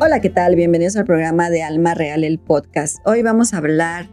[0.00, 0.54] Hola, ¿qué tal?
[0.54, 2.98] Bienvenidos al programa de Alma Real, el podcast.
[3.04, 4.06] Hoy vamos a hablar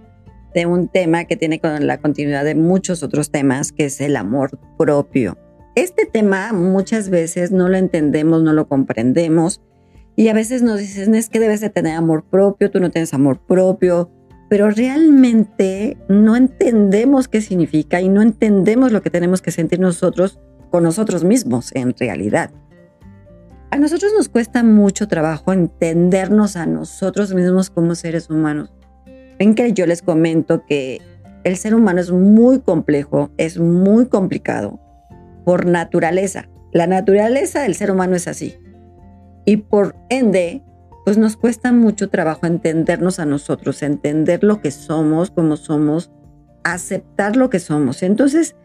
[0.56, 4.16] de un tema que tiene con la continuidad de muchos otros temas, que es el
[4.16, 5.38] amor propio.
[5.76, 9.62] Este tema muchas veces no lo entendemos, no lo comprendemos
[10.16, 13.14] y a veces nos dicen es que debes de tener amor propio, tú no tienes
[13.14, 14.10] amor propio,
[14.50, 20.40] pero realmente no entendemos qué significa y no entendemos lo que tenemos que sentir nosotros
[20.72, 22.50] con nosotros mismos en realidad.
[23.76, 28.72] A nosotros nos cuesta mucho trabajo entendernos a nosotros mismos como seres humanos.
[29.38, 31.02] Ven que yo les comento que
[31.44, 34.80] el ser humano es muy complejo, es muy complicado
[35.44, 36.48] por naturaleza.
[36.72, 38.56] La naturaleza del ser humano es así.
[39.44, 40.64] Y por ende,
[41.04, 46.12] pues nos cuesta mucho trabajo entendernos a nosotros, entender lo que somos, cómo somos,
[46.64, 48.04] aceptar lo que somos.
[48.04, 48.56] Entonces,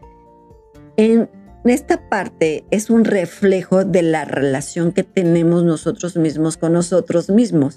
[0.95, 1.29] en
[1.69, 7.75] esta parte es un reflejo de la relación que tenemos nosotros mismos con nosotros mismos.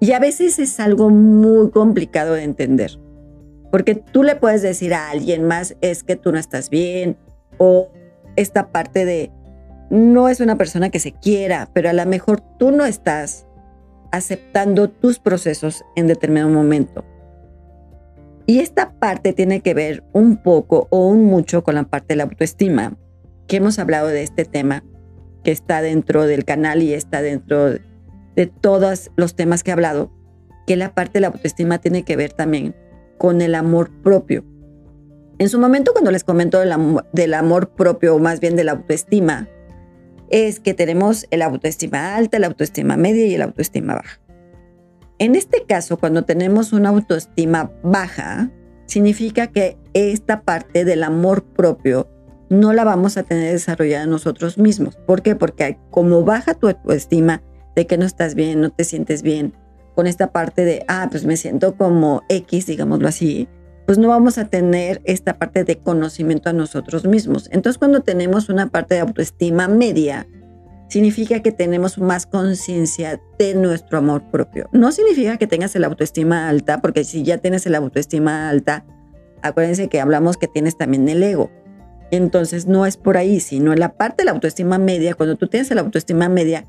[0.00, 2.98] Y a veces es algo muy complicado de entender,
[3.70, 7.16] porque tú le puedes decir a alguien más, es que tú no estás bien,
[7.58, 7.90] o
[8.36, 9.30] esta parte de,
[9.90, 13.46] no es una persona que se quiera, pero a lo mejor tú no estás
[14.10, 17.04] aceptando tus procesos en determinado momento.
[18.50, 22.16] Y esta parte tiene que ver un poco o un mucho con la parte de
[22.16, 22.96] la autoestima,
[23.46, 24.82] que hemos hablado de este tema,
[25.44, 30.10] que está dentro del canal y está dentro de todos los temas que he hablado,
[30.66, 32.74] que la parte de la autoestima tiene que ver también
[33.18, 34.44] con el amor propio.
[35.38, 39.48] En su momento, cuando les comento del amor, propio, o más bien de la autoestima,
[40.28, 44.20] es que tenemos el autoestima alta, la autoestima media y el autoestima baja.
[45.20, 48.50] En este caso, cuando tenemos una autoestima baja,
[48.86, 52.08] significa que esta parte del amor propio
[52.48, 54.96] no la vamos a tener desarrollada nosotros mismos.
[54.96, 55.36] ¿Por qué?
[55.36, 57.42] Porque como baja tu autoestima
[57.76, 59.52] de que no estás bien, no te sientes bien,
[59.94, 63.46] con esta parte de, ah, pues me siento como X, digámoslo así,
[63.84, 67.50] pues no vamos a tener esta parte de conocimiento a nosotros mismos.
[67.52, 70.26] Entonces cuando tenemos una parte de autoestima media,
[70.90, 74.68] significa que tenemos más conciencia de nuestro amor propio.
[74.72, 78.84] No significa que tengas el autoestima alta, porque si ya tienes el autoestima alta,
[79.40, 81.50] acuérdense que hablamos que tienes también el ego.
[82.10, 85.46] Entonces no es por ahí, sino en la parte de la autoestima media, cuando tú
[85.46, 86.66] tienes la autoestima media,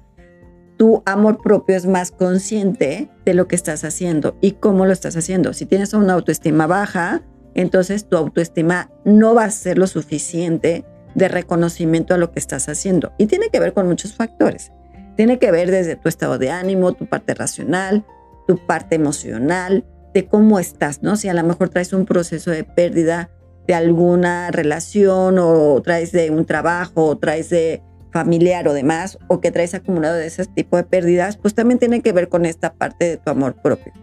[0.78, 5.18] tu amor propio es más consciente de lo que estás haciendo y cómo lo estás
[5.18, 5.54] haciendo.
[5.54, 7.24] Si tienes una autoestima baja,
[7.56, 10.86] entonces tu autoestima no va a ser lo suficiente
[11.16, 13.14] de reconocimiento a lo que estás haciendo.
[13.18, 14.72] Y tiene que ver con muchos factores.
[15.16, 18.06] Tiene que ver desde tu estado de ánimo, tu parte racional,
[18.48, 21.16] tu parte emocional, de cómo estás, ¿no?
[21.16, 23.30] Si a lo mejor traes un proceso de pérdida
[23.68, 29.40] de alguna relación o traes de un trabajo o traes de familiar o demás, o
[29.40, 32.74] que traes acumulado de ese tipo de pérdidas, pues también tiene que ver con esta
[32.74, 33.94] parte de tu amor propio.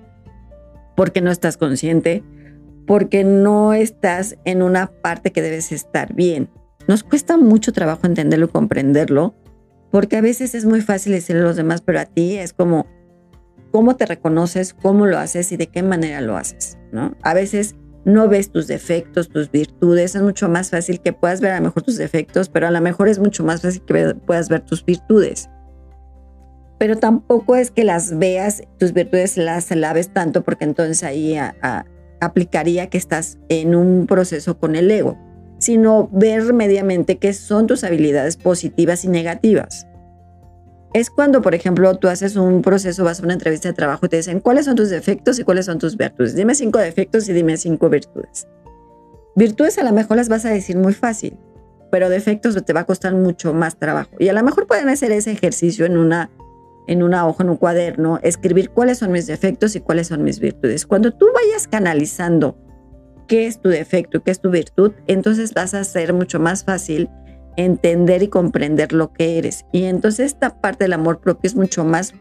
[0.96, 2.24] Porque no estás consciente,
[2.86, 6.48] porque no estás en una parte que debes estar bien.
[6.88, 9.34] Nos cuesta mucho trabajo entenderlo y comprenderlo,
[9.92, 12.86] porque a veces es muy fácil decirle a los demás, pero a ti es como
[13.70, 17.14] cómo te reconoces, cómo lo haces y de qué manera lo haces, ¿no?
[17.22, 20.14] A veces no ves tus defectos, tus virtudes.
[20.14, 22.80] Es mucho más fácil que puedas ver a lo mejor tus defectos, pero a lo
[22.80, 25.50] mejor es mucho más fácil que puedas ver tus virtudes.
[26.78, 31.36] Pero tampoco es que las veas, tus virtudes las laves tanto, porque entonces ahí
[32.20, 35.18] aplicaría que estás en un proceso con el ego,
[35.58, 39.88] sino ver mediamente qué son tus habilidades positivas y negativas
[40.94, 44.08] es cuando, por ejemplo, tú haces un proceso, vas a una entrevista de trabajo y
[44.08, 46.34] te dicen cuáles son tus defectos y cuáles son tus virtudes.
[46.34, 48.46] Dime cinco defectos y dime cinco virtudes.
[49.36, 51.36] Virtudes a lo mejor las vas a decir muy fácil,
[51.90, 54.10] pero defectos te va a costar mucho más trabajo.
[54.18, 56.30] Y a lo mejor pueden hacer ese ejercicio en una,
[56.86, 60.40] en una hoja, en un cuaderno, escribir cuáles son mis defectos y cuáles son mis
[60.40, 60.86] virtudes.
[60.86, 62.56] Cuando tú vayas canalizando
[63.28, 66.64] qué es tu defecto y qué es tu virtud, entonces vas a ser mucho más
[66.64, 67.08] fácil
[67.56, 69.64] entender y comprender lo que eres.
[69.72, 72.14] Y entonces esta parte del amor propio es mucho más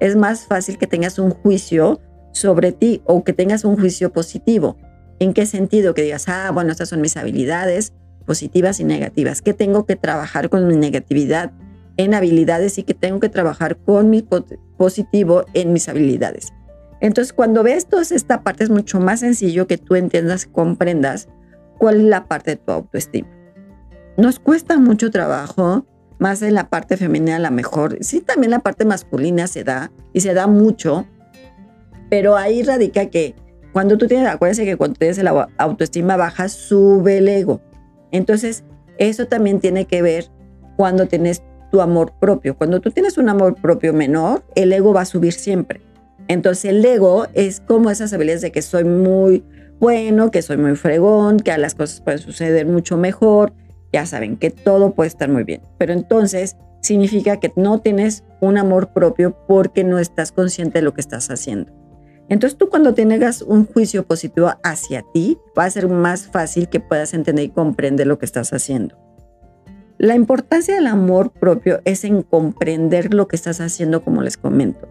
[0.00, 2.00] es más fácil que tengas un juicio
[2.32, 4.76] sobre ti o que tengas un juicio positivo.
[5.20, 5.94] ¿En qué sentido?
[5.94, 7.92] Que digas, ah, bueno, estas son mis habilidades
[8.26, 11.52] positivas y negativas, que tengo que trabajar con mi negatividad
[11.96, 14.26] en habilidades y que tengo que trabajar con mi
[14.76, 16.52] positivo en mis habilidades.
[17.02, 21.28] Entonces, cuando ves toda esta parte es mucho más sencillo que tú entiendas, comprendas
[21.76, 23.28] cuál es la parte de tu autoestima.
[24.16, 25.84] Nos cuesta mucho trabajo,
[26.20, 27.98] más en la parte femenina a la mejor.
[28.02, 31.04] Sí, también la parte masculina se da y se da mucho,
[32.08, 33.34] pero ahí radica que
[33.72, 37.60] cuando tú tienes, acuérdense que cuando tienes la autoestima baja, sube el ego.
[38.12, 38.62] Entonces,
[38.98, 40.30] eso también tiene que ver
[40.76, 42.56] cuando tienes tu amor propio.
[42.56, 45.80] Cuando tú tienes un amor propio menor, el ego va a subir siempre.
[46.32, 49.44] Entonces el ego es como esas habilidades de que soy muy
[49.78, 53.52] bueno, que soy muy fregón, que a las cosas pueden suceder mucho mejor.
[53.92, 55.60] Ya saben que todo puede estar muy bien.
[55.76, 60.94] Pero entonces significa que no tienes un amor propio porque no estás consciente de lo
[60.94, 61.70] que estás haciendo.
[62.30, 66.80] Entonces tú cuando tengas un juicio positivo hacia ti, va a ser más fácil que
[66.80, 68.96] puedas entender y comprender lo que estás haciendo.
[69.98, 74.88] La importancia del amor propio es en comprender lo que estás haciendo, como les comento.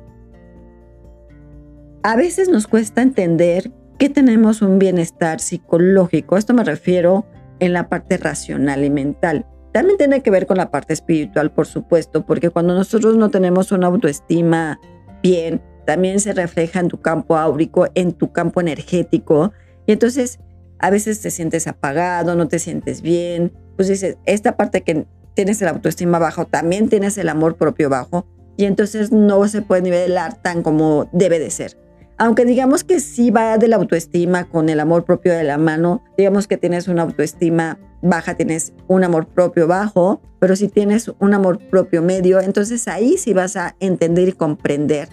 [2.03, 6.35] A veces nos cuesta entender que tenemos un bienestar psicológico.
[6.35, 7.27] Esto me refiero
[7.59, 9.45] en la parte racional y mental.
[9.71, 13.71] También tiene que ver con la parte espiritual, por supuesto, porque cuando nosotros no tenemos
[13.71, 14.79] una autoestima
[15.21, 19.53] bien, también se refleja en tu campo áurico, en tu campo energético.
[19.85, 20.39] Y entonces
[20.79, 23.53] a veces te sientes apagado, no te sientes bien.
[23.75, 25.05] Pues dices, esta parte que
[25.35, 28.25] tienes la autoestima bajo, también tienes el amor propio bajo.
[28.57, 31.80] Y entonces no se puede nivelar tan como debe de ser
[32.21, 36.03] aunque digamos que sí va de la autoestima con el amor propio de la mano,
[36.19, 41.33] digamos que tienes una autoestima baja, tienes un amor propio bajo, pero si tienes un
[41.33, 45.09] amor propio medio, entonces ahí sí vas a entender y comprender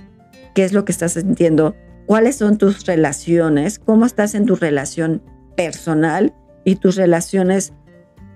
[0.54, 1.74] qué es lo que estás sintiendo,
[2.04, 5.22] cuáles son tus relaciones, cómo estás en tu relación
[5.56, 6.34] personal
[6.66, 7.72] y tus relaciones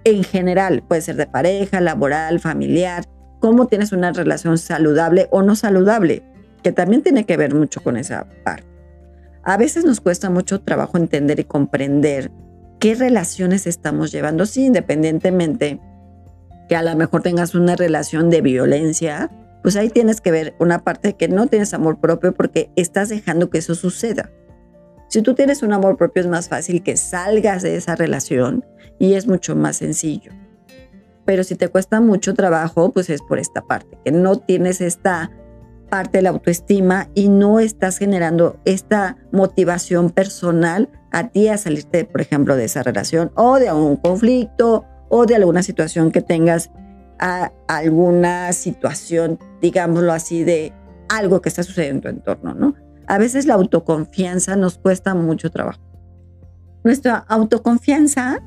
[0.05, 3.05] en general, puede ser de pareja, laboral, familiar,
[3.39, 6.23] cómo tienes una relación saludable o no saludable
[6.63, 8.67] que también tiene que ver mucho con esa parte.
[9.45, 12.31] A veces nos cuesta mucho trabajo entender y comprender
[12.79, 15.81] qué relaciones estamos llevando, sí, independientemente
[16.69, 19.31] que a lo mejor tengas una relación de violencia,
[19.63, 23.51] pues ahí tienes que ver una parte que no tienes amor propio porque estás dejando
[23.51, 24.31] que eso suceda.
[25.09, 28.65] Si tú tienes un amor propio es más fácil que salgas de esa relación
[28.99, 30.33] y es mucho más sencillo.
[31.25, 35.31] Pero si te cuesta mucho trabajo, pues es por esta parte, que no tienes esta
[35.93, 42.07] parte de la autoestima y no estás generando esta motivación personal a ti a salirte,
[42.07, 46.71] por ejemplo, de esa relación o de un conflicto o de alguna situación que tengas,
[47.19, 50.73] a alguna situación, digámoslo así, de
[51.11, 52.75] algo que está sucediendo en tu entorno, ¿no?
[53.07, 55.83] A veces la autoconfianza nos cuesta mucho trabajo.
[56.85, 58.43] Nuestra autoconfianza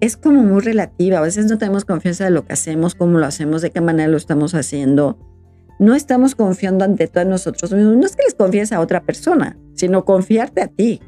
[0.00, 1.18] es como muy relativa.
[1.18, 4.08] A veces no tenemos confianza de lo que hacemos, cómo lo hacemos, de qué manera
[4.08, 5.18] lo estamos haciendo
[5.78, 7.96] no estamos confiando ante todos nosotros mismos.
[7.96, 11.00] No es que les confíes a otra persona, sino confiarte a ti.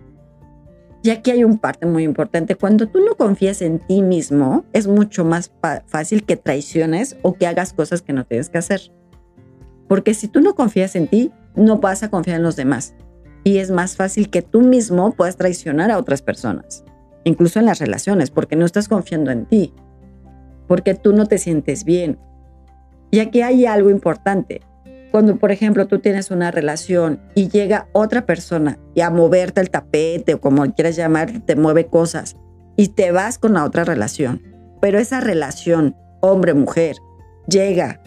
[1.03, 2.57] Y aquí hay un parte muy importante.
[2.57, 5.53] Cuando tú no confías en ti mismo, es mucho más
[5.87, 8.81] fácil que traiciones o que hagas cosas que no tienes que hacer.
[9.87, 12.95] Porque si tú no confías en ti, no vas a confiar en los demás.
[13.45, 16.85] Y es más fácil que tú mismo puedas traicionar a otras personas,
[17.25, 19.73] incluso en las relaciones, porque no estás confiando en ti,
[20.67, 22.19] porque tú no te sientes bien,
[23.11, 24.61] y aquí hay algo importante.
[25.11, 29.71] Cuando, por ejemplo, tú tienes una relación y llega otra persona y a moverte el
[29.71, 32.37] tapete o como quieras llamar, te mueve cosas
[32.77, 34.43] y te vas con la otra relación,
[34.81, 36.97] pero esa relación, hombre-mujer,
[37.49, 38.01] llega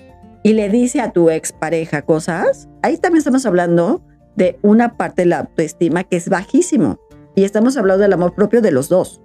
[0.44, 4.04] y le dice a tu expareja cosas, ahí también estamos hablando
[4.36, 7.00] de una parte de la autoestima que es bajísimo.
[7.36, 9.22] Y estamos hablando del amor propio de los dos.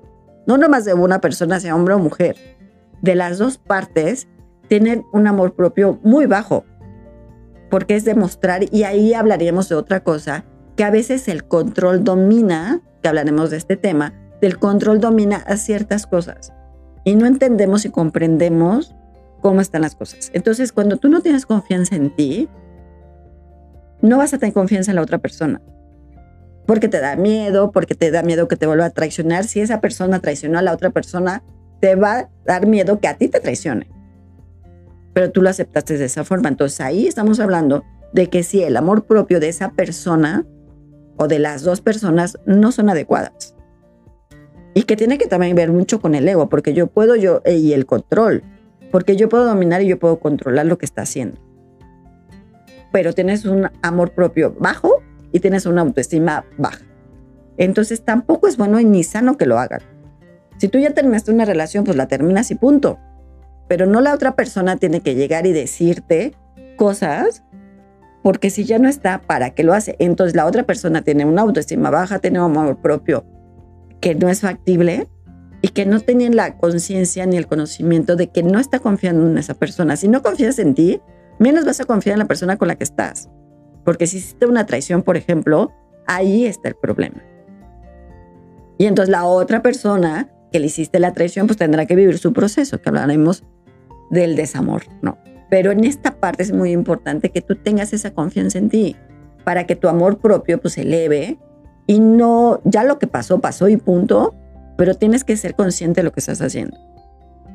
[0.47, 2.37] No nomás de una persona, sea hombre o mujer.
[3.03, 4.29] De las dos partes
[4.69, 6.65] tener un amor propio muy bajo,
[7.71, 10.45] porque es demostrar, y ahí hablaríamos de otra cosa,
[10.77, 15.57] que a veces el control domina, que hablaremos de este tema, del control domina a
[15.57, 16.53] ciertas cosas
[17.05, 18.95] y no entendemos y comprendemos
[19.41, 20.31] cómo están las cosas.
[20.35, 22.49] Entonces, cuando tú no tienes confianza en ti,
[24.03, 25.63] no vas a tener confianza en la otra persona.
[26.67, 29.45] Porque te da miedo, porque te da miedo que te vuelva a traicionar.
[29.45, 31.43] Si esa persona traicionó a la otra persona,
[31.81, 33.96] te va a dar miedo que a ti te traicione
[35.17, 36.51] pero tú lo aceptaste de esa forma.
[36.51, 40.45] Entonces ahí estamos hablando de que si el amor propio de esa persona
[41.17, 43.57] o de las dos personas no son adecuadas.
[44.75, 47.57] Y que tiene que también ver mucho con el ego, porque yo puedo yo eh,
[47.57, 48.43] y el control,
[48.93, 51.41] porque yo puedo dominar y yo puedo controlar lo que está haciendo.
[52.93, 56.85] Pero tienes un amor propio bajo y tienes una autoestima baja.
[57.57, 59.81] Entonces tampoco es bueno y ni sano que lo hagan.
[60.59, 62.99] Si tú ya terminaste una relación, pues la terminas y punto
[63.69, 66.35] pero no la otra persona tiene que llegar y decirte
[66.77, 67.43] cosas,
[68.23, 69.97] porque si ya no está, ¿para qué lo hace?
[69.99, 73.25] Entonces la otra persona tiene una autoestima baja, tiene un amor propio
[74.01, 75.09] que no es factible
[75.63, 79.39] y que no tienen la conciencia ni el conocimiento de que no está confiando en
[79.39, 79.97] esa persona.
[79.97, 81.01] Si no confías en ti,
[81.39, 83.31] menos vas a confiar en la persona con la que estás.
[83.85, 85.73] Porque si hiciste una traición, por ejemplo,
[86.07, 87.23] ahí está el problema.
[88.79, 92.33] Y entonces la otra persona que le hiciste la traición, pues tendrá que vivir su
[92.33, 93.45] proceso, que hablaremos
[94.11, 95.19] del desamor, ¿no?
[95.51, 98.97] Pero en esta parte es muy importante que tú tengas esa confianza en ti
[99.45, 101.39] para que tu amor propio pues se eleve
[101.87, 104.35] y no, ya lo que pasó, pasó y punto,
[104.77, 106.77] pero tienes que ser consciente de lo que estás haciendo.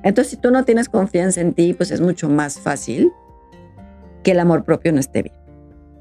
[0.03, 3.11] Entonces, si tú no tienes confianza en ti, pues es mucho más fácil
[4.23, 5.41] que el amor propio no esté bien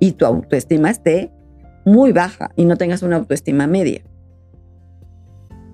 [0.01, 1.31] y tu autoestima esté
[1.85, 4.03] muy baja y no tengas una autoestima media.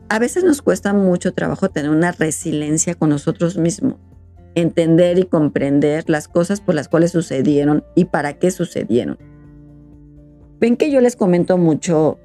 [0.09, 3.97] A veces nos cuesta mucho trabajo tener una resiliencia con nosotros mismos,
[4.57, 9.19] entender y comprender las cosas por las cuales sucedieron y para qué sucedieron.
[10.59, 12.19] Ven que yo les comento mucho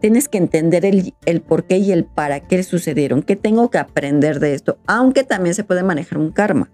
[0.00, 3.78] tienes que entender el, el, por qué y el para qué sucedieron, qué tengo que
[3.78, 6.70] aprender de esto, aunque también se puede manejar un karma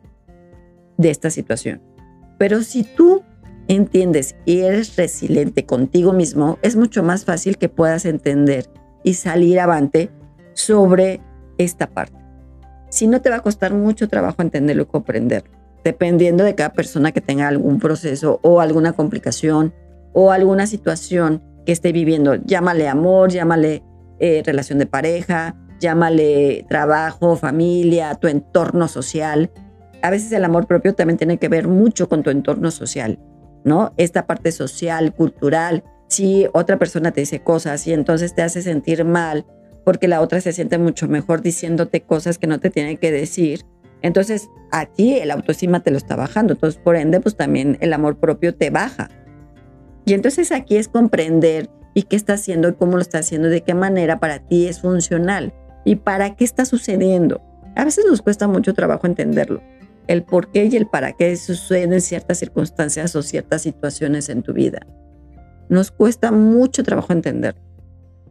[0.97, 1.81] de esta situación.
[2.39, 3.23] Pero si tú
[3.69, 8.69] entiendes y eres resiliente contigo mismo, es mucho más fácil que puedas entender
[9.05, 10.11] y salir avante
[10.55, 11.21] sobre
[11.57, 12.20] esta parte.
[12.91, 15.51] Si no te va a costar mucho trabajo entenderlo y comprenderlo,
[15.85, 19.73] dependiendo de cada persona que tenga algún proceso o alguna complicación
[20.13, 22.35] o alguna situación que esté viviendo.
[22.35, 23.83] Llámale amor, llámale
[24.19, 29.51] eh, relación de pareja, llámale trabajo, familia, tu entorno social.
[30.03, 33.21] A veces el amor propio también tiene que ver mucho con tu entorno social,
[33.65, 33.93] ¿no?
[33.97, 35.85] Esta parte social, cultural.
[36.09, 39.47] Si otra persona te dice cosas y entonces te hace sentir mal
[39.85, 43.65] porque la otra se siente mucho mejor diciéndote cosas que no te tiene que decir,
[44.03, 46.55] entonces a ti el autoestima te lo está bajando.
[46.55, 49.11] Entonces, por ende, pues también el amor propio te baja.
[50.05, 53.63] Y entonces aquí es comprender y qué está haciendo y cómo lo está haciendo, de
[53.63, 55.53] qué manera para ti es funcional
[55.85, 57.43] y para qué está sucediendo.
[57.77, 59.63] A veces nos cuesta mucho trabajo entenderlo,
[60.07, 64.53] el por qué y el para qué suceden ciertas circunstancias o ciertas situaciones en tu
[64.53, 64.81] vida.
[65.69, 67.70] Nos cuesta mucho trabajo entenderlo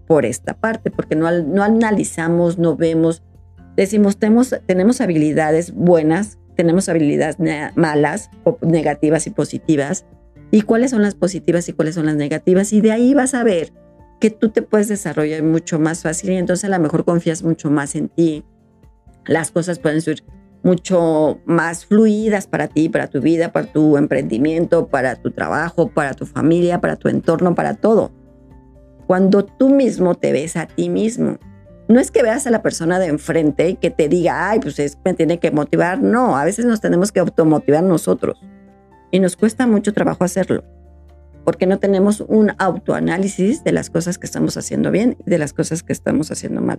[0.10, 3.22] por esta parte, porque no, no analizamos, no vemos,
[3.78, 7.38] decimos, tenemos, tenemos habilidades buenas, tenemos habilidades
[7.76, 10.08] malas o negativas y positivas,
[10.50, 12.74] y cuáles son las positivas y cuáles son las negativas.
[12.74, 13.72] Y de ahí vas a ver
[14.20, 17.70] que tú te puedes desarrollar mucho más fácil y entonces a lo mejor confías mucho
[17.70, 18.44] más en ti.
[19.28, 20.24] Las cosas pueden ser
[20.64, 26.16] mucho más fluidas para ti, para tu vida, para tu emprendimiento, para tu trabajo, para
[26.16, 28.12] tu familia, para tu entorno, para todo.
[29.10, 31.40] Cuando tú mismo te ves a ti mismo.
[31.88, 35.00] No es que veas a la persona de enfrente que te diga, ay, pues es,
[35.04, 36.00] me tiene que motivar.
[36.00, 38.40] No, a veces nos tenemos que automotivar nosotros.
[39.10, 40.64] Y nos cuesta mucho trabajo hacerlo,
[41.44, 45.54] porque no tenemos un autoanálisis de las cosas que estamos haciendo bien y de las
[45.54, 46.78] cosas que estamos haciendo mal.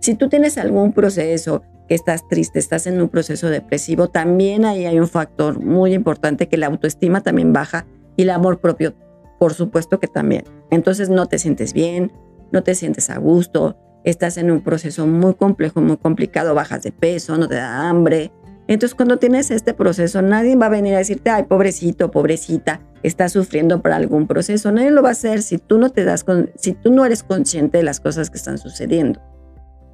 [0.00, 4.86] Si tú tienes algún proceso que estás triste, estás en un proceso depresivo, también ahí
[4.86, 7.84] hay un factor muy importante que la autoestima también baja
[8.16, 8.94] y el amor propio,
[9.38, 10.44] por supuesto que también.
[10.70, 12.12] Entonces no te sientes bien,
[12.52, 16.92] no te sientes a gusto, estás en un proceso muy complejo, muy complicado, bajas de
[16.92, 18.32] peso, no te da hambre,
[18.68, 23.32] entonces, cuando tienes este proceso, nadie va a venir a decirte, ay, pobrecito, pobrecita, estás
[23.32, 24.72] sufriendo por algún proceso.
[24.72, 26.24] Nadie lo va a hacer si tú no te das
[26.56, 29.20] si tú no eres consciente de las cosas que están sucediendo.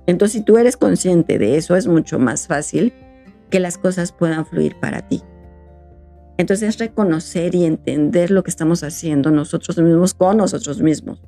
[0.07, 2.95] Entonces, si tú eres consciente de eso, es mucho más fácil
[3.51, 5.23] que las cosas puedan fluir para ti.
[6.39, 11.23] Entonces, reconocer y entender lo que estamos haciendo nosotros mismos con nosotros mismos.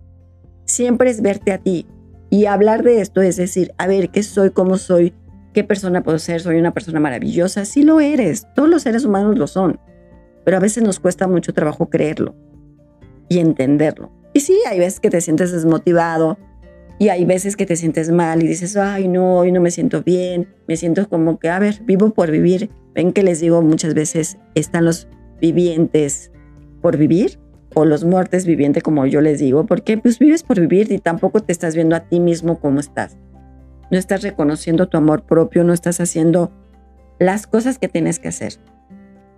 [0.65, 1.87] Siempre es verte a ti.
[2.31, 4.51] Y hablar de esto es decir, a ver, ¿qué soy?
[4.51, 5.15] ¿Cómo soy?
[5.53, 6.41] ¿Qué persona puedo ser?
[6.41, 7.65] Soy una persona maravillosa.
[7.65, 8.47] Sí lo eres.
[8.55, 9.79] Todos los seres humanos lo son.
[10.45, 12.35] Pero a veces nos cuesta mucho trabajo creerlo
[13.29, 14.11] y entenderlo.
[14.33, 16.39] Y sí, hay veces que te sientes desmotivado
[16.99, 20.03] y hay veces que te sientes mal y dices, ay, no, hoy no me siento
[20.03, 20.49] bien.
[20.69, 22.71] Me siento como que, a ver, vivo por vivir.
[22.95, 25.09] Ven que les digo muchas veces, están los
[25.41, 26.31] vivientes
[26.81, 27.39] por vivir
[27.75, 31.41] o los muertes vivientes, como yo les digo, porque pues vives por vivir y tampoco
[31.41, 33.17] te estás viendo a ti mismo cómo estás
[33.91, 36.53] no estás reconociendo tu amor propio, no estás haciendo
[37.19, 38.55] las cosas que tienes que hacer.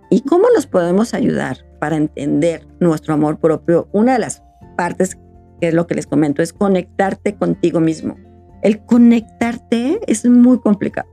[0.09, 3.87] ¿Y cómo nos podemos ayudar para entender nuestro amor propio?
[3.91, 4.43] Una de las
[4.75, 5.17] partes,
[5.59, 8.15] que es lo que les comento, es conectarte contigo mismo.
[8.61, 11.09] El conectarte es muy complicado,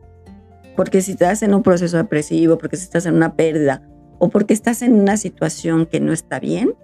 [0.76, 3.82] porque si estás en un proceso depresivo, porque si estás en una pérdida
[4.18, 6.74] o porque estás en una situación que no está bien,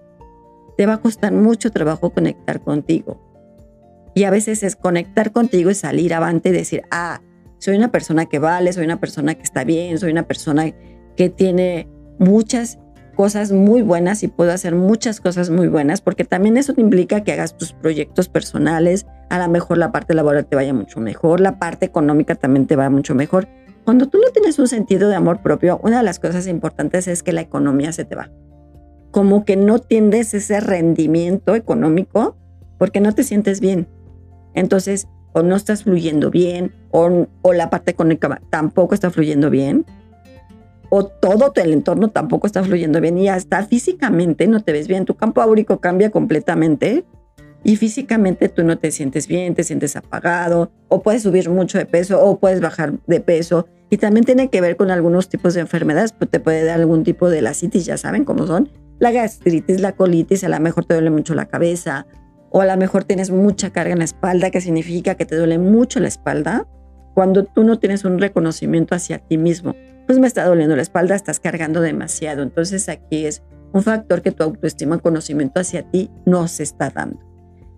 [0.76, 3.20] te va a costar mucho trabajo conectar contigo.
[4.14, 7.20] Y a veces es conectar contigo y salir avante y decir, ah,
[7.58, 10.72] soy una persona que vale, soy una persona que está bien, soy una persona
[11.16, 11.88] que tiene
[12.18, 12.78] muchas
[13.20, 17.22] cosas muy buenas y puedo hacer muchas cosas muy buenas, porque también eso te implica
[17.22, 21.42] que hagas tus proyectos personales, a lo mejor la parte laboral te vaya mucho mejor,
[21.42, 23.46] la parte económica también te va mucho mejor.
[23.84, 27.22] Cuando tú no tienes un sentido de amor propio, una de las cosas importantes es
[27.22, 28.30] que la economía se te va.
[29.10, 32.38] Como que no tiendes ese rendimiento económico
[32.78, 33.86] porque no te sientes bien.
[34.54, 39.84] Entonces, o no estás fluyendo bien, o, la parte económica tampoco está fluyendo bien.
[40.90, 45.06] O todo el entorno tampoco está fluyendo bien y hasta físicamente no te ves bien.
[45.06, 47.04] Tu campo áurico cambia completamente
[47.62, 51.86] y físicamente tú no te sientes bien, te sientes apagado o puedes subir mucho de
[51.86, 53.66] peso o puedes bajar de peso.
[53.88, 57.02] Y también tiene que ver con algunos tipos de enfermedades, pues te puede dar algún
[57.02, 58.68] tipo de lacitis, ya saben cómo son.
[58.98, 62.06] La gastritis, la colitis, a lo mejor te duele mucho la cabeza
[62.50, 65.58] o a lo mejor tienes mucha carga en la espalda, que significa que te duele
[65.58, 66.66] mucho la espalda
[67.14, 69.74] cuando tú no tienes un reconocimiento hacia ti mismo
[70.10, 72.42] pues me está doliendo la espalda, estás cargando demasiado.
[72.42, 77.20] Entonces aquí es un factor que tu autoestima, conocimiento hacia ti no se está dando.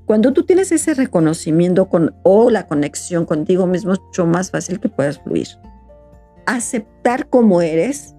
[0.07, 4.81] Cuando tú tienes ese reconocimiento con, o la conexión contigo mismo, es mucho más fácil
[4.81, 5.47] que puedas fluir.
[6.47, 8.15] Aceptar cómo eres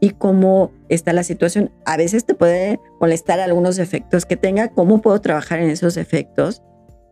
[0.00, 1.72] y cómo está la situación.
[1.86, 6.62] A veces te puede molestar algunos efectos que tenga, cómo puedo trabajar en esos efectos.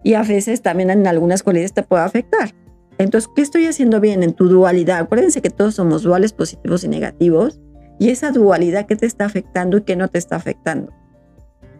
[0.04, 2.52] Y a veces también en algunas cualidades te puede afectar.
[2.98, 4.98] Entonces, ¿qué estoy haciendo bien en tu dualidad?
[4.98, 7.60] Acuérdense que todos somos duales, positivos y negativos.
[8.00, 10.92] Y esa dualidad, ¿qué te está afectando y qué no te está afectando?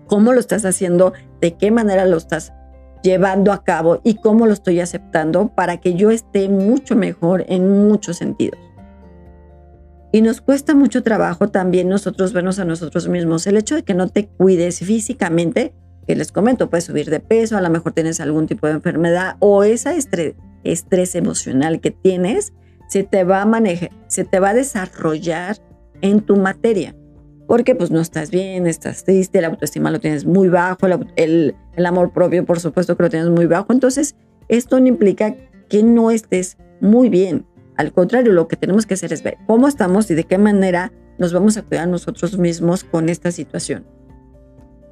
[0.07, 1.13] ¿Cómo lo estás haciendo?
[1.41, 2.53] ¿De qué manera lo estás
[3.03, 4.01] llevando a cabo?
[4.05, 8.61] ¿Y cómo lo estoy aceptando para que yo esté mucho mejor en muchos sentidos?
[10.11, 13.47] Y nos cuesta mucho trabajo también nosotros vernos a nosotros mismos.
[13.47, 15.75] El hecho de que no te cuides físicamente,
[16.07, 19.37] que les comento, puedes subir de peso, a lo mejor tienes algún tipo de enfermedad
[19.41, 19.95] o esa
[20.65, 22.53] estrés emocional que tienes
[22.89, 25.57] se te va a manejar, se te va a desarrollar
[26.01, 26.95] en tu materia.
[27.47, 30.87] Porque pues no estás bien, estás triste, la autoestima lo tienes muy bajo,
[31.17, 33.73] el, el amor propio por supuesto que lo tienes muy bajo.
[33.73, 34.17] Entonces,
[34.49, 35.35] esto no implica
[35.69, 37.47] que no estés muy bien.
[37.77, 40.93] Al contrario, lo que tenemos que hacer es ver cómo estamos y de qué manera
[41.19, 43.87] nos vamos a cuidar nosotros mismos con esta situación.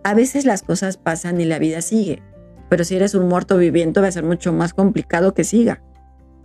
[0.04, 2.22] A veces las cosas pasan y la vida sigue.
[2.68, 5.82] Pero si eres un muerto viviente va a ser mucho más complicado que siga,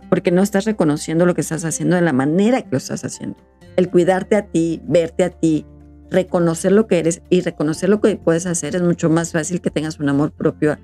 [0.08, 3.36] porque no estás reconociendo lo que estás haciendo de la manera que lo estás haciendo.
[3.76, 5.66] El cuidarte a ti, verte a ti,
[6.10, 9.70] reconocer lo que eres y reconocer lo que puedes hacer es mucho más fácil que
[9.70, 10.76] tengas un amor propio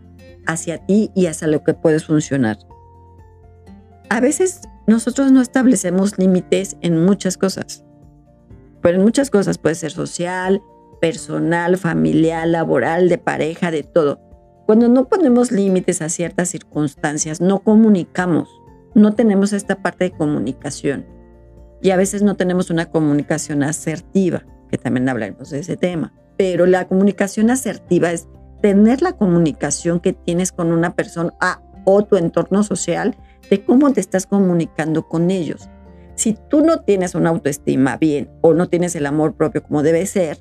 [0.47, 2.59] hacia ti y hacia lo que puedes funcionar.
[4.09, 7.85] A veces nosotros no establecemos límites en muchas cosas,
[8.81, 10.63] pero en muchas cosas puede ser social,
[11.01, 14.21] personal, familiar, laboral, de pareja, de todo.
[14.69, 18.51] Cuando no ponemos límites a ciertas circunstancias, no comunicamos,
[18.95, 21.07] no tenemos esta parte de comunicación.
[21.81, 26.13] Y a veces no tenemos una comunicación asertiva, que también hablaremos de ese tema.
[26.37, 28.29] Pero la comunicación asertiva es
[28.61, 31.33] tener la comunicación que tienes con una persona
[31.87, 33.17] o tu entorno social
[33.49, 35.71] de cómo te estás comunicando con ellos.
[36.15, 40.05] Si tú no tienes una autoestima bien o no tienes el amor propio como debe
[40.05, 40.39] ser,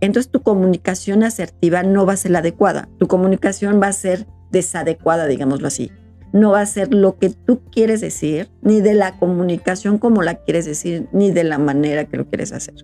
[0.00, 2.88] entonces tu comunicación asertiva no va a ser la adecuada.
[2.98, 5.90] Tu comunicación va a ser desadecuada, digámoslo así.
[6.32, 10.34] No va a ser lo que tú quieres decir, ni de la comunicación como la
[10.34, 12.74] quieres decir, ni de la manera que lo quieres hacer.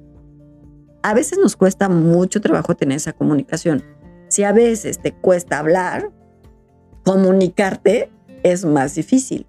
[1.03, 3.83] A veces nos cuesta mucho trabajo tener esa comunicación.
[4.29, 6.11] Si a veces te cuesta hablar,
[7.05, 8.11] comunicarte
[8.43, 9.47] es más difícil.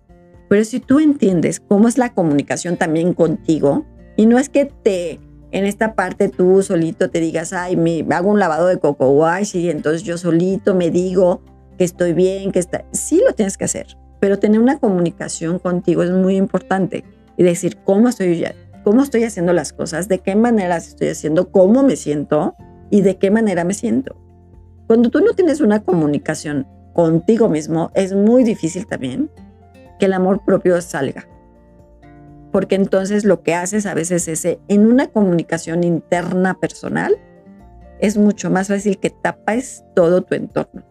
[0.50, 3.86] Pero si tú entiendes cómo es la comunicación también contigo,
[4.18, 5.20] y no es que te
[5.56, 9.56] en esta parte tú solito te digas, ay, me hago un lavado de coco wash
[9.56, 11.44] y entonces yo solito me digo
[11.78, 12.84] que estoy bien, que está...
[12.92, 17.06] Sí lo tienes que hacer, pero tener una comunicación contigo es muy importante
[17.38, 18.44] y decir cómo estoy,
[18.84, 22.54] cómo estoy haciendo las cosas, de qué manera estoy haciendo, cómo me siento
[22.92, 24.18] y de qué manera me siento.
[24.88, 29.32] Cuando tú no tienes una comunicación contigo mismo, es muy difícil también
[30.00, 31.30] que el amor propio salga
[32.56, 37.18] porque entonces lo que haces a veces es eh, en una comunicación interna personal,
[38.00, 40.86] es mucho más fácil que tapes todo tu entorno.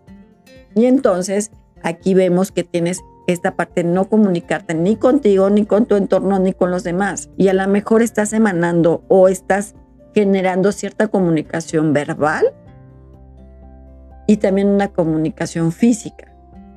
[0.75, 5.87] Y entonces aquí vemos que tienes esta parte de no comunicarte ni contigo, ni con
[5.87, 7.31] tu entorno, ni con los demás.
[7.39, 9.75] Y a lo mejor estás emanando o estás
[10.15, 12.45] generando cierta comunicación verbal
[14.27, 16.31] y también una comunicación física.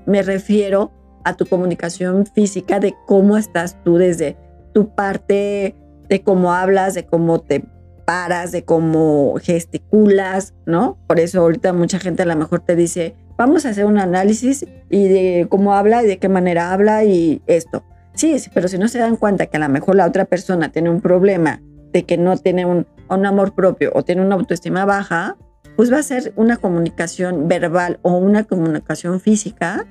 [0.06, 0.94] Me refiero
[1.26, 4.47] a tu comunicación física de cómo estás tú desde
[4.78, 5.74] tu parte
[6.08, 7.64] de cómo hablas, de cómo te
[8.06, 11.00] paras, de cómo gesticulas, ¿no?
[11.08, 14.68] Por eso ahorita mucha gente a lo mejor te dice, vamos a hacer un análisis
[14.92, 17.84] y de cómo habla y de qué manera habla y esto.
[18.14, 20.92] Sí, pero si no se dan cuenta que a lo mejor la otra persona tiene
[20.92, 21.60] un problema
[21.92, 25.38] de que no tiene un, amor propio o tiene una autoestima baja,
[25.76, 29.88] pues va a ser una comunicación verbal o una comunicación física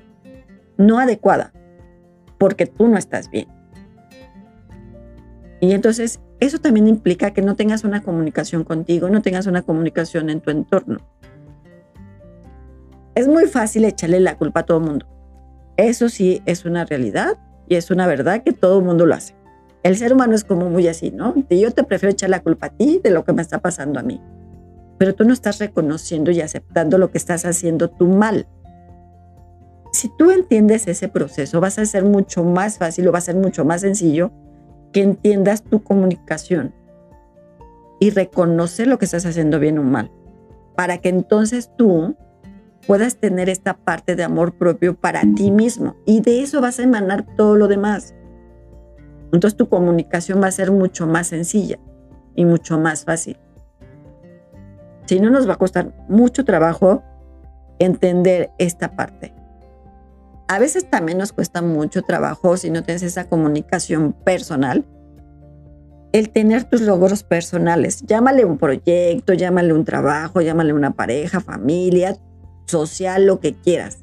[0.77, 1.51] no adecuada,
[2.37, 3.56] porque tú no estás bien.
[5.59, 10.29] Y entonces eso también implica que no tengas una comunicación contigo, no tengas una comunicación
[10.29, 10.99] en tu entorno.
[13.15, 15.07] Es muy fácil echarle la culpa a todo el mundo.
[15.77, 19.33] Eso sí es una realidad y es una verdad que todo el mundo lo hace.
[19.81, 21.33] El ser humano es como muy así, ¿no?
[21.49, 24.03] yo te prefiero echar la culpa a ti de lo que me está pasando a
[24.03, 24.21] mí.
[24.99, 28.47] Pero tú no estás reconociendo y aceptando lo que estás haciendo tú mal.
[29.93, 33.35] Si tú entiendes ese proceso, vas a ser mucho más fácil o va a ser
[33.35, 34.31] mucho más sencillo
[34.91, 36.73] que entiendas tu comunicación
[37.99, 40.11] y reconocer lo que estás haciendo bien o mal,
[40.75, 42.15] para que entonces tú
[42.85, 46.83] puedas tener esta parte de amor propio para ti mismo y de eso vas a
[46.83, 48.15] emanar todo lo demás.
[49.33, 51.79] Entonces tu comunicación va a ser mucho más sencilla
[52.35, 53.37] y mucho más fácil.
[55.05, 57.03] Si no, nos va a costar mucho trabajo
[57.79, 59.33] entender esta parte.
[60.47, 64.85] A veces también nos cuesta mucho trabajo si no tienes esa comunicación personal
[66.13, 68.01] el tener tus logros personales.
[68.05, 72.17] Llámale un proyecto, llámale un trabajo, llámale una pareja, familia,
[72.65, 73.99] social, lo que quieras.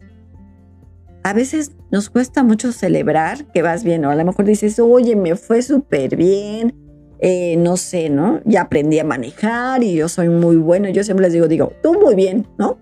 [1.23, 5.17] A veces nos cuesta mucho celebrar que vas bien, o a lo mejor dices, oye,
[5.17, 6.75] me fue súper bien,
[7.21, 8.43] eh, no sé, ¿no?
[8.45, 10.91] Ya aprendí a manejar y yo soy muy bueno.
[10.91, 12.77] Yo siempre les digo, digo, tú muy bien, ¿no?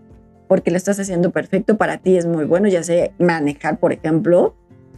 [0.52, 4.54] Porque lo estás haciendo perfecto, para ti es muy bueno, ya sé manejar, por ejemplo,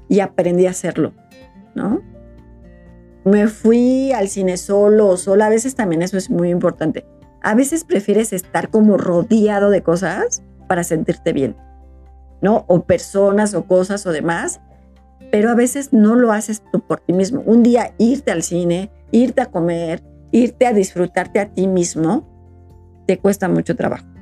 [0.08, 1.12] y aprendí a hacerlo,
[1.76, 2.02] ¿no?
[3.24, 7.06] me fui al cine solo o sola, a veces también eso es muy importante.
[7.40, 11.56] A veces prefieres estar como rodeado de cosas para sentirte bien,
[12.42, 12.64] ¿no?
[12.68, 14.60] O personas o cosas o demás,
[15.30, 17.42] pero a veces no lo haces tú por ti mismo.
[17.46, 22.28] Un día irte al cine, irte a comer, irte a disfrutarte a ti mismo,
[23.06, 24.13] te cuesta mucho trabajo.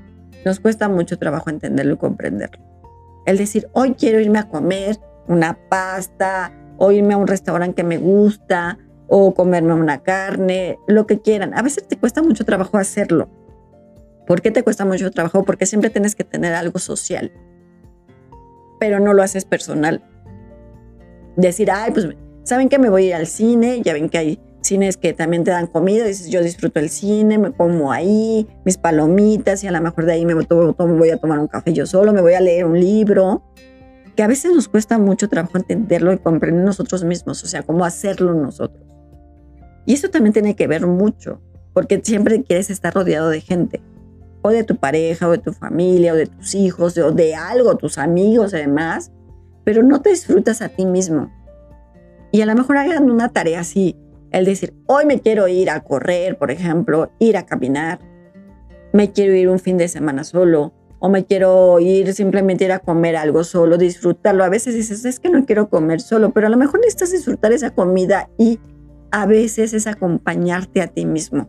[0.45, 2.63] Nos cuesta mucho trabajo entenderlo y comprenderlo.
[3.27, 7.85] El decir, hoy quiero irme a comer una pasta, o irme a un restaurante que
[7.85, 11.57] me gusta, o comerme una carne, lo que quieran.
[11.57, 13.29] A veces te cuesta mucho trabajo hacerlo.
[14.27, 15.45] ¿Por qué te cuesta mucho trabajo?
[15.45, 17.33] Porque siempre tienes que tener algo social,
[18.81, 20.03] pero no lo haces personal.
[21.37, 22.09] Decir, ay, pues,
[22.43, 23.81] ¿saben que me voy a ir al cine?
[23.83, 27.39] Ya ven que hay cines que también te dan comida, dices, yo disfruto el cine,
[27.39, 31.39] me como ahí, mis palomitas y a lo mejor de ahí me voy a tomar
[31.39, 33.43] un café yo solo, me voy a leer un libro,
[34.17, 37.85] que a veces nos cuesta mucho trabajo entenderlo y comprender nosotros mismos, o sea, cómo
[37.85, 38.85] hacerlo nosotros.
[39.87, 41.41] Y eso también tiene que ver mucho,
[41.73, 43.81] porque siempre quieres estar rodeado de gente,
[44.43, 47.77] o de tu pareja, o de tu familia, o de tus hijos, o de algo,
[47.77, 49.11] tus amigos, además,
[49.65, 51.33] pero no te disfrutas a ti mismo.
[52.33, 53.97] Y a lo mejor hagan una tarea así,
[54.33, 58.01] el decir, hoy me quiero ir a correr, por ejemplo, ir a caminar,
[58.93, 62.79] me quiero ir un fin de semana solo, o me quiero ir simplemente ir a
[62.79, 64.45] comer algo solo, disfrutarlo.
[64.45, 67.53] A veces dices, es que no quiero comer solo, pero a lo mejor necesitas disfrutar
[67.53, 68.61] esa comida y
[69.11, 71.49] a veces es acompañarte a ti mismo.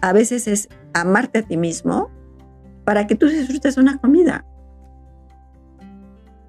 [0.00, 2.10] A veces es amarte a ti mismo
[2.84, 4.46] para que tú disfrutes una comida.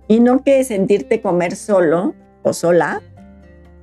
[0.07, 3.01] Y no que sentirte comer solo o sola.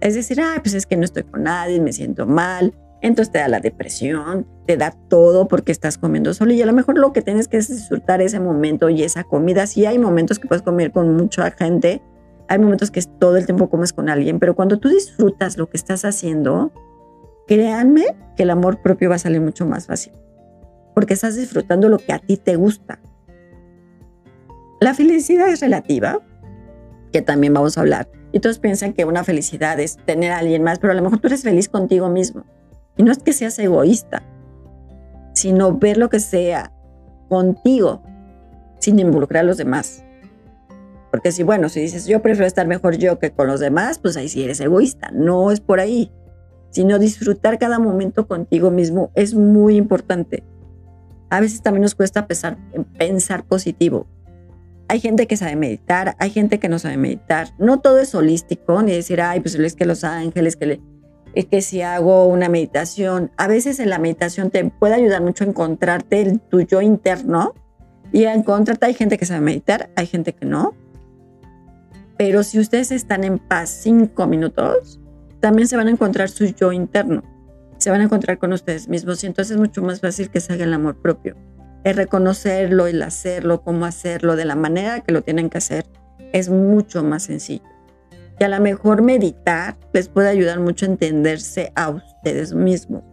[0.01, 2.75] Es decir, ay, pues es que no estoy con nadie, me siento mal.
[3.03, 6.53] Entonces te da la depresión, te da todo porque estás comiendo solo.
[6.53, 9.67] Y a lo mejor lo que tienes que es disfrutar ese momento y esa comida.
[9.67, 12.03] Sí hay momentos que puedes comer con mucha gente,
[12.49, 15.77] hay momentos que todo el tiempo comes con alguien, pero cuando tú disfrutas lo que
[15.77, 16.73] estás haciendo,
[17.47, 20.13] créanme que el amor propio va a salir mucho más fácil,
[20.95, 23.01] porque estás disfrutando lo que a ti te gusta.
[24.81, 26.21] La felicidad es relativa,
[27.13, 30.63] que también vamos a hablar, y todos piensan que una felicidad es tener a alguien
[30.63, 32.45] más, pero a lo mejor tú eres feliz contigo mismo.
[32.95, 34.23] Y no es que seas egoísta,
[35.33, 36.71] sino ver lo que sea
[37.31, 38.03] contigo
[38.79, 40.05] sin involucrar a los demás.
[41.11, 44.19] Porque si, bueno, si dices, yo prefiero estar mejor yo que con los demás, pues
[44.19, 45.11] ahí sí eres egoísta.
[45.15, 46.13] No es por ahí.
[46.69, 50.45] Sino disfrutar cada momento contigo mismo es muy importante.
[51.31, 52.59] A veces también nos cuesta pensar,
[52.99, 54.07] pensar positivo.
[54.89, 57.49] Hay gente que sabe meditar, hay gente que no sabe meditar.
[57.59, 60.81] No todo es holístico, ni decir, ay, pues es que los ángeles, que, le,
[61.35, 63.31] es que si hago una meditación.
[63.37, 67.55] A veces en la meditación te puede ayudar mucho a encontrarte el tu yo interno
[68.13, 68.87] y a encontrarte.
[68.87, 70.75] Hay gente que sabe meditar, hay gente que no
[72.17, 75.01] pero si ustedes están en paz cinco minutos,
[75.41, 77.23] también se van a encontrar su yo interno.
[77.79, 80.53] Se van a encontrar con ustedes mismos y entonces es mucho más fácil que se
[80.55, 81.37] haga el amor propio.
[81.87, 85.87] El reconocerlo, el hacerlo, cómo hacerlo, de la manera que lo tienen que hacer,
[86.33, 87.63] es mucho más sencillo.
[88.41, 93.05] Y a lo mejor meditar les puede ayudar mucho a entenderse a ustedes mismos.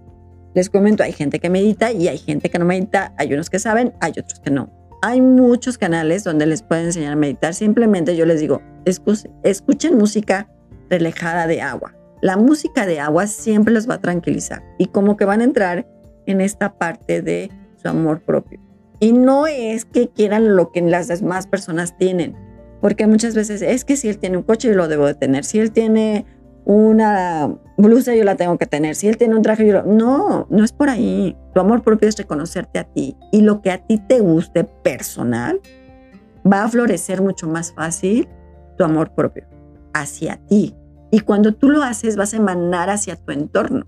[0.56, 3.60] Les comento, hay gente que medita y hay gente que no medita, hay unos que
[3.60, 4.72] saben, hay otros que no.
[5.04, 7.54] Hay muchos canales donde les pueden enseñar a meditar.
[7.54, 10.50] Simplemente yo les digo, escuchen música
[10.90, 11.94] relajada de agua.
[12.24, 15.86] La música de agua siempre los va a tranquilizar y como que van a entrar
[16.26, 17.52] en esta parte de
[17.84, 18.60] su amor propio.
[19.00, 22.36] Y no es que quieran lo que las demás personas tienen,
[22.82, 25.44] porque muchas veces es que si él tiene un coche, yo lo debo de tener.
[25.44, 26.26] Si él tiene
[26.66, 29.84] una blusa yo la tengo que tener, si él tiene un traje yo.
[29.84, 31.36] No, no es por ahí.
[31.54, 35.60] Tu amor propio es reconocerte a ti y lo que a ti te guste personal
[36.50, 38.28] va a florecer mucho más fácil
[38.78, 39.46] tu amor propio
[39.94, 40.76] hacia ti.
[41.12, 43.86] Y cuando tú lo haces vas a emanar hacia tu entorno.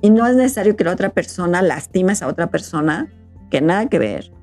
[0.00, 3.08] Y no es necesario que la otra persona lastimes a otra persona,
[3.50, 4.36] que nada que ver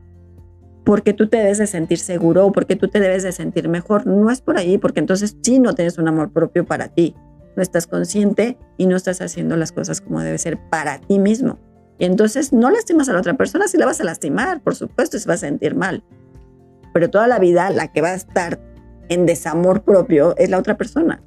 [0.84, 4.06] porque tú te debes de sentir seguro o porque tú te debes de sentir mejor.
[4.06, 7.16] No es por ahí, porque entonces sí no tienes un amor propio para ti.
[7.56, 11.60] No estás consciente y no estás haciendo las cosas como debe ser para ti mismo.
[12.00, 15.18] Y entonces no lastimas a la otra persona, si la vas a lastimar, por supuesto,
[15.20, 16.04] se va a sentir mal.
[16.94, 18.60] Pero toda la vida la que va a estar
[19.10, 21.22] en desamor propio es la otra persona.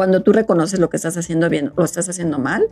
[0.00, 2.66] Cuando tú reconoces lo que estás haciendo bien o estás haciendo mal,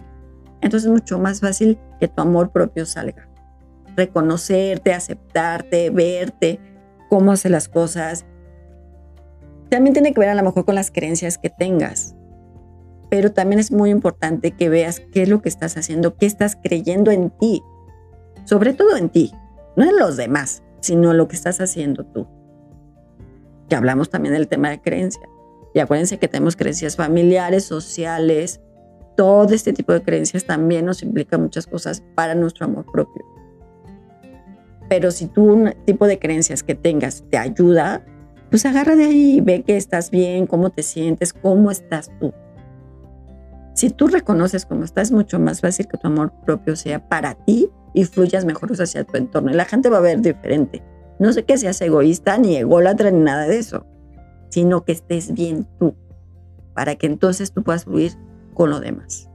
[0.62, 3.28] entonces es mucho más fácil que tu amor propio salga
[3.98, 6.58] reconocerte, aceptarte, verte,
[7.10, 8.24] cómo hace las cosas.
[9.68, 12.16] También tiene que ver a lo mejor con las creencias que tengas,
[13.10, 16.56] pero también es muy importante que veas qué es lo que estás haciendo, qué estás
[16.56, 17.62] creyendo en ti,
[18.46, 19.34] sobre todo en ti,
[19.76, 22.26] no en los demás, sino lo que estás haciendo tú.
[23.68, 25.28] Que hablamos también del tema de creencia.
[25.78, 28.60] Y acuérdense que tenemos creencias familiares, sociales,
[29.16, 33.24] todo este tipo de creencias también nos implica muchas cosas para nuestro amor propio.
[34.88, 38.04] Pero si tú un tipo de creencias que tengas te ayuda,
[38.50, 42.34] pues agarra de ahí y ve que estás bien, cómo te sientes, cómo estás tú.
[43.74, 47.34] Si tú reconoces cómo estás, es mucho más fácil que tu amor propio sea para
[47.34, 49.52] ti y fluyas mejor hacia tu entorno.
[49.52, 50.82] Y la gente va a ver diferente.
[51.20, 53.86] No sé que seas egoísta, ni ególatra, ni nada de eso,
[54.48, 55.94] sino que estés bien tú,
[56.74, 58.12] para que entonces tú puedas fluir
[58.54, 59.28] con lo demás.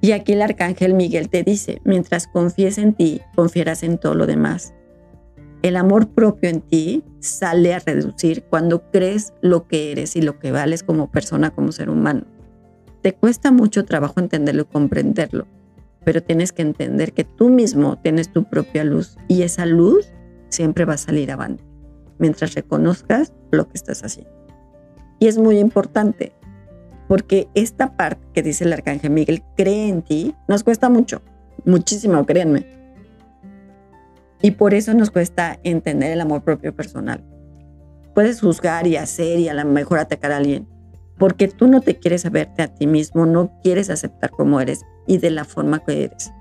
[0.00, 4.26] Y aquí el arcángel Miguel te dice, mientras confíes en ti, confiarás en todo lo
[4.26, 4.72] demás.
[5.62, 10.38] El amor propio en ti sale a reducir cuando crees lo que eres y lo
[10.38, 12.22] que vales como persona, como ser humano.
[13.02, 15.48] Te cuesta mucho trabajo entenderlo y comprenderlo,
[16.04, 20.12] pero tienes que entender que tú mismo tienes tu propia luz y esa luz
[20.48, 21.67] siempre va a salir avante
[22.18, 24.32] mientras reconozcas lo que estás haciendo.
[25.18, 26.32] Y es muy importante,
[27.08, 31.22] porque esta parte que dice el arcángel Miguel, cree en ti, nos cuesta mucho,
[31.64, 32.66] muchísimo, créanme.
[34.40, 37.24] Y por eso nos cuesta entender el amor propio personal.
[38.14, 40.68] Puedes juzgar y hacer y a lo mejor atacar a alguien,
[41.18, 45.18] porque tú no te quieres verte a ti mismo, no quieres aceptar como eres y
[45.18, 46.32] de la forma que eres.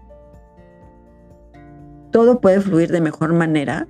[2.12, 3.88] Todo puede fluir de mejor manera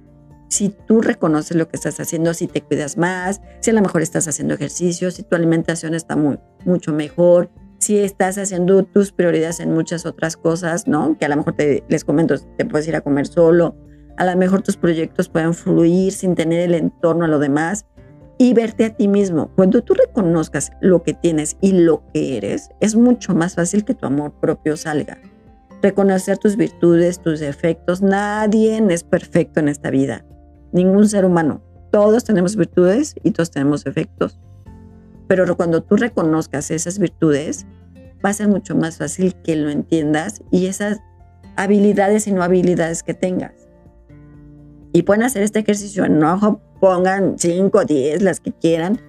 [0.50, 4.02] si tú reconoces lo que estás haciendo, si te cuidas más, si a lo mejor
[4.02, 9.60] estás haciendo ejercicio, si tu alimentación está muy, mucho mejor, si estás haciendo tus prioridades
[9.60, 11.18] en muchas otras cosas, ¿no?
[11.18, 13.76] Que a lo mejor te, les comento, te puedes ir a comer solo,
[14.18, 17.86] a lo mejor tus proyectos pueden fluir sin tener el entorno a lo demás
[18.40, 19.52] y verte a ti mismo.
[19.56, 23.94] Cuando tú reconozcas lo que tienes y lo que eres, es mucho más fácil que
[23.94, 25.20] tu amor propio salga.
[25.82, 30.26] Reconocer tus virtudes, tus defectos, nadie es perfecto en esta vida
[30.72, 31.62] ningún ser humano.
[31.92, 34.40] Todos tenemos virtudes y todos tenemos defectos.
[35.28, 37.66] Pero cuando tú reconozcas esas virtudes,
[38.26, 41.00] va a ser mucho más fácil que lo entiendas y esas
[41.56, 43.54] habilidades y no habilidades que tengas.
[44.94, 49.00] Y pueden hacer este ejercicio en ojo, pongan 5 o 10, las que quieran,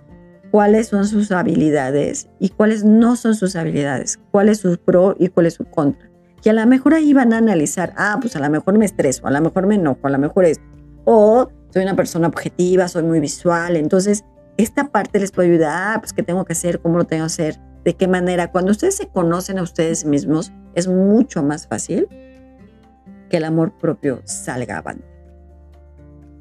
[0.51, 5.29] cuáles son sus habilidades y cuáles no son sus habilidades, cuál es su pro y
[5.29, 6.09] cuál es su contra.
[6.43, 9.27] Y a lo mejor ahí van a analizar, ah, pues a lo mejor me estreso,
[9.27, 10.65] a lo mejor me enojo, a lo mejor esto
[11.11, 13.77] o soy una persona objetiva, soy muy visual.
[13.77, 14.27] Entonces,
[14.59, 17.27] esta parte les puede ayudar, ah, pues qué tengo que hacer, cómo lo tengo que
[17.27, 18.53] hacer, de qué manera.
[18.53, 22.09] Cuando ustedes se conocen a ustedes mismos, es mucho más fácil
[23.31, 25.07] que el amor propio salga avante.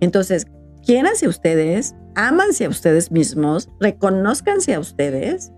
[0.02, 0.48] Entonces,
[0.86, 5.54] quiéranse ustedes, ámanse a ustedes mismos, reconozcanse a ustedes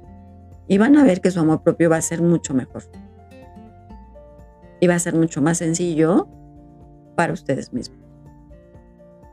[0.67, 2.83] y van a ver que su amor propio va a ser mucho mejor.
[4.79, 6.27] Y va a ser mucho más sencillo
[7.15, 8.08] para ustedes mismos.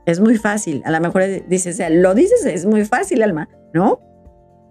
[0.07, 0.83] Es muy fácil.
[0.85, 4.01] A lo mejor dices, lo dices, es muy fácil, Alma, ¿no?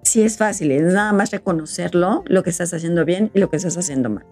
[0.01, 3.57] Sí es fácil, es nada más reconocerlo, lo que estás haciendo bien y lo que
[3.57, 4.25] estás haciendo mal.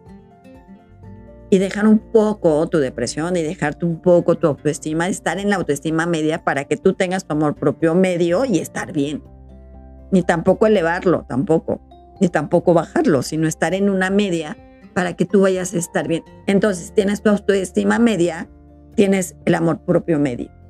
[1.50, 5.58] Y dejar un poco tu depresión y dejarte un poco tu autoestima, estar en la
[5.58, 9.22] autoestima media para que tú tengas tu amor propio medio y estar bien.
[10.12, 11.82] Ni tampoco elevarlo, tampoco.
[12.22, 14.58] Ni tampoco bajarlo, sino estar en una media
[14.94, 16.24] para que tú vayas a estar bien.
[16.48, 18.48] Entonces, tienes tu autoestima media,
[18.96, 20.63] tienes el amor propio medio.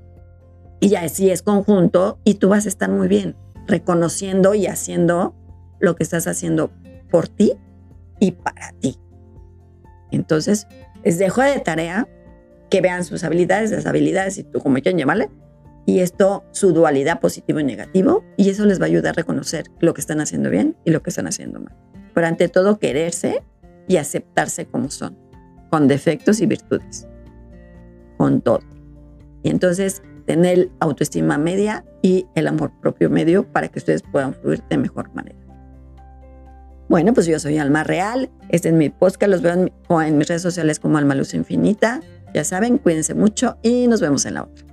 [0.84, 5.34] Y ya si es conjunto y tú vas a estar muy bien, reconociendo y haciendo
[5.80, 6.72] lo que estás haciendo
[7.10, 7.54] por ti
[8.20, 9.00] y para ti.
[10.12, 10.68] Entonces,
[11.06, 12.10] les dejo de tarea
[12.70, 15.30] que vean sus habilidades, las habilidades, y tú como quieran llamarle,
[15.86, 19.68] Y esto, su dualidad positivo y negativo, y eso les va a ayudar a reconocer
[19.80, 21.78] lo que están haciendo bien y lo que están haciendo mal.
[22.14, 23.42] Pero ante todo, quererse
[23.88, 25.18] y aceptarse como son,
[25.70, 27.08] con defectos y virtudes,
[28.18, 28.60] con todo.
[29.44, 34.64] Y entonces, tener autoestima media y el amor propio medio para que ustedes puedan fluir
[34.70, 35.40] de mejor manera.
[36.90, 38.30] Bueno, pues yo soy Alma Real.
[38.50, 39.32] Este es mi podcast.
[39.32, 39.72] Los veo en,
[40.06, 42.02] en mis redes sociales como Alma Luz Infinita.
[42.34, 44.73] Ya saben, cuídense mucho y nos vemos en la otra.